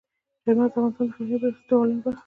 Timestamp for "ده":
2.15-2.19